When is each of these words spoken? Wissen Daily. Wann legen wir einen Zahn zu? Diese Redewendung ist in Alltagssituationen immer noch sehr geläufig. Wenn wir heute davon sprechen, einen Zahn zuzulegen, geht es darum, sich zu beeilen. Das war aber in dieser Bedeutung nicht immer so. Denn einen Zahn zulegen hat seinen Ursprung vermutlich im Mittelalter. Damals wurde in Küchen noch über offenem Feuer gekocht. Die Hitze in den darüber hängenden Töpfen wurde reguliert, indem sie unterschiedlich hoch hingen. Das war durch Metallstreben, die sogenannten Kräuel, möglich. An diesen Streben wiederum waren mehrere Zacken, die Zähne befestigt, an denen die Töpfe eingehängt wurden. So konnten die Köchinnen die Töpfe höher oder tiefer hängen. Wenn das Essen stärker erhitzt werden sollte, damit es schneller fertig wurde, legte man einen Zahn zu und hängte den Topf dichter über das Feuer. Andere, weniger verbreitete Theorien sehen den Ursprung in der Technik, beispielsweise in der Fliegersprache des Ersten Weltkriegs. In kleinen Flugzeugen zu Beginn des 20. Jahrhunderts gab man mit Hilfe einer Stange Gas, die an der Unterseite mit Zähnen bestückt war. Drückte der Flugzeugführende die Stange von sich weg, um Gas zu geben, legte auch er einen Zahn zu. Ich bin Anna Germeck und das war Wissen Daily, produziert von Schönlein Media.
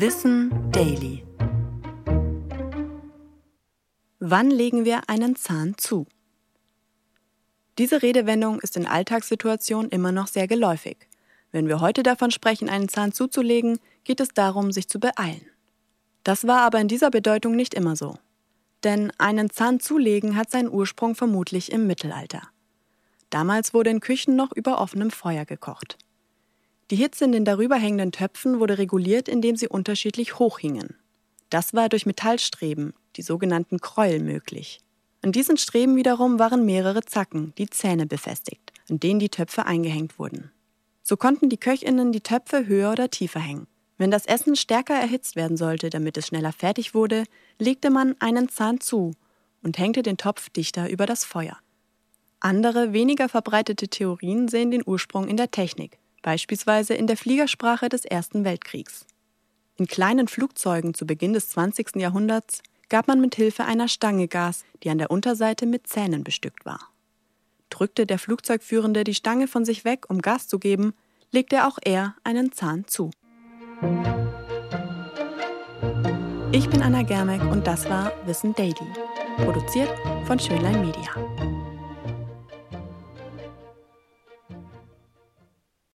Wissen 0.00 0.52
Daily. 0.70 1.24
Wann 4.20 4.48
legen 4.48 4.84
wir 4.84 5.10
einen 5.10 5.34
Zahn 5.34 5.74
zu? 5.76 6.06
Diese 7.78 8.00
Redewendung 8.00 8.60
ist 8.60 8.76
in 8.76 8.86
Alltagssituationen 8.86 9.90
immer 9.90 10.12
noch 10.12 10.28
sehr 10.28 10.46
geläufig. 10.46 10.98
Wenn 11.50 11.66
wir 11.66 11.80
heute 11.80 12.04
davon 12.04 12.30
sprechen, 12.30 12.68
einen 12.68 12.88
Zahn 12.88 13.10
zuzulegen, 13.10 13.80
geht 14.04 14.20
es 14.20 14.28
darum, 14.28 14.70
sich 14.70 14.88
zu 14.88 15.00
beeilen. 15.00 15.44
Das 16.22 16.46
war 16.46 16.60
aber 16.60 16.78
in 16.78 16.86
dieser 16.86 17.10
Bedeutung 17.10 17.56
nicht 17.56 17.74
immer 17.74 17.96
so. 17.96 18.18
Denn 18.84 19.12
einen 19.18 19.50
Zahn 19.50 19.80
zulegen 19.80 20.36
hat 20.36 20.48
seinen 20.48 20.70
Ursprung 20.70 21.16
vermutlich 21.16 21.72
im 21.72 21.88
Mittelalter. 21.88 22.42
Damals 23.30 23.74
wurde 23.74 23.90
in 23.90 23.98
Küchen 23.98 24.36
noch 24.36 24.52
über 24.52 24.80
offenem 24.80 25.10
Feuer 25.10 25.44
gekocht. 25.44 25.98
Die 26.90 26.96
Hitze 26.96 27.26
in 27.26 27.32
den 27.32 27.44
darüber 27.44 27.76
hängenden 27.76 28.12
Töpfen 28.12 28.60
wurde 28.60 28.78
reguliert, 28.78 29.28
indem 29.28 29.56
sie 29.56 29.68
unterschiedlich 29.68 30.38
hoch 30.38 30.58
hingen. 30.58 30.96
Das 31.50 31.74
war 31.74 31.88
durch 31.88 32.06
Metallstreben, 32.06 32.94
die 33.16 33.22
sogenannten 33.22 33.80
Kräuel, 33.80 34.20
möglich. 34.20 34.80
An 35.22 35.32
diesen 35.32 35.56
Streben 35.56 35.96
wiederum 35.96 36.38
waren 36.38 36.64
mehrere 36.64 37.02
Zacken, 37.02 37.52
die 37.58 37.68
Zähne 37.68 38.06
befestigt, 38.06 38.72
an 38.88 39.00
denen 39.00 39.20
die 39.20 39.28
Töpfe 39.28 39.66
eingehängt 39.66 40.18
wurden. 40.18 40.50
So 41.02 41.16
konnten 41.16 41.48
die 41.48 41.56
Köchinnen 41.56 42.12
die 42.12 42.20
Töpfe 42.20 42.66
höher 42.66 42.92
oder 42.92 43.10
tiefer 43.10 43.40
hängen. 43.40 43.66
Wenn 43.98 44.10
das 44.10 44.26
Essen 44.26 44.56
stärker 44.56 44.94
erhitzt 44.94 45.36
werden 45.36 45.56
sollte, 45.56 45.90
damit 45.90 46.16
es 46.16 46.28
schneller 46.28 46.52
fertig 46.52 46.94
wurde, 46.94 47.24
legte 47.58 47.90
man 47.90 48.14
einen 48.20 48.48
Zahn 48.48 48.80
zu 48.80 49.14
und 49.62 49.76
hängte 49.78 50.02
den 50.02 50.16
Topf 50.16 50.50
dichter 50.50 50.88
über 50.88 51.04
das 51.04 51.24
Feuer. 51.24 51.58
Andere, 52.40 52.92
weniger 52.92 53.28
verbreitete 53.28 53.88
Theorien 53.88 54.46
sehen 54.46 54.70
den 54.70 54.84
Ursprung 54.86 55.26
in 55.26 55.36
der 55.36 55.50
Technik, 55.50 55.98
beispielsweise 56.22 56.94
in 56.94 57.06
der 57.06 57.16
Fliegersprache 57.16 57.88
des 57.88 58.04
Ersten 58.04 58.44
Weltkriegs. 58.44 59.06
In 59.76 59.86
kleinen 59.86 60.28
Flugzeugen 60.28 60.94
zu 60.94 61.06
Beginn 61.06 61.32
des 61.32 61.50
20. 61.50 61.96
Jahrhunderts 61.96 62.62
gab 62.88 63.06
man 63.06 63.20
mit 63.20 63.34
Hilfe 63.34 63.64
einer 63.64 63.88
Stange 63.88 64.28
Gas, 64.28 64.64
die 64.82 64.90
an 64.90 64.98
der 64.98 65.10
Unterseite 65.10 65.66
mit 65.66 65.86
Zähnen 65.86 66.24
bestückt 66.24 66.64
war. 66.66 66.90
Drückte 67.70 68.06
der 68.06 68.18
Flugzeugführende 68.18 69.04
die 69.04 69.14
Stange 69.14 69.46
von 69.46 69.64
sich 69.64 69.84
weg, 69.84 70.06
um 70.08 70.22
Gas 70.22 70.48
zu 70.48 70.58
geben, 70.58 70.94
legte 71.30 71.66
auch 71.66 71.78
er 71.84 72.14
einen 72.24 72.52
Zahn 72.52 72.86
zu. 72.86 73.10
Ich 76.50 76.68
bin 76.68 76.82
Anna 76.82 77.02
Germeck 77.02 77.42
und 77.42 77.66
das 77.66 77.88
war 77.88 78.12
Wissen 78.24 78.54
Daily, 78.54 78.74
produziert 79.36 79.90
von 80.26 80.38
Schönlein 80.38 80.80
Media. 80.80 81.37